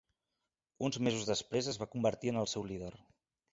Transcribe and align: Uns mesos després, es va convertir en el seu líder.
Uns 0.87 0.97
mesos 1.09 1.27
després, 1.33 1.71
es 1.75 1.79
va 1.83 1.89
convertir 1.93 2.35
en 2.35 2.43
el 2.47 2.53
seu 2.57 2.69
líder. 2.73 2.93